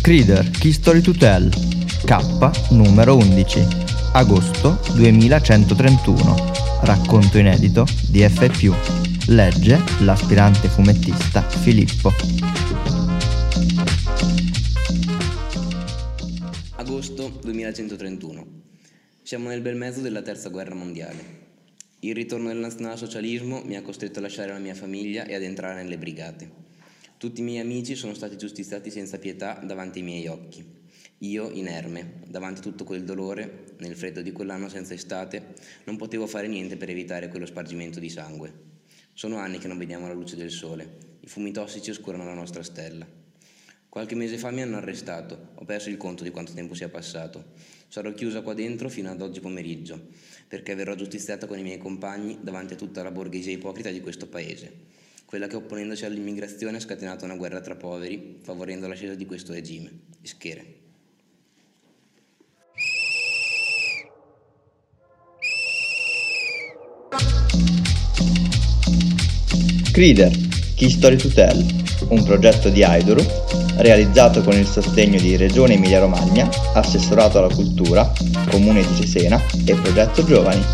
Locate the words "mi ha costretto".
23.64-24.20